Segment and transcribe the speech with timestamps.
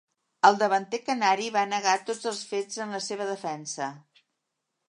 [0.47, 3.95] El davanter canari va negar tots els fets en la seva defensa.